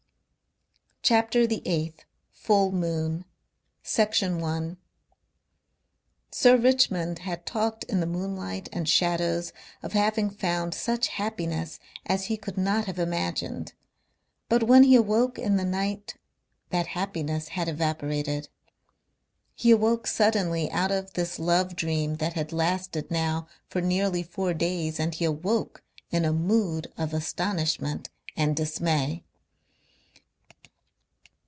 [1.03, 3.25] CHAPTER THE EIGHTH FULL MOON
[3.81, 4.77] Section 1
[6.29, 9.51] Sir Richmond had talked in the moonlight and shadows
[9.81, 13.73] of having found such happiness as he could not have imagined.
[14.47, 16.15] But when he awoke in the night
[16.69, 18.47] that happiness had evaporated.
[19.55, 24.53] He awoke suddenly out of this love dream that had lasted now for nearly four
[24.53, 29.23] days and he awoke in a mood of astonishment and dismay.